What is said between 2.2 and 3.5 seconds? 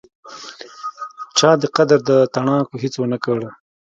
تڼاکو هیڅ ونکړ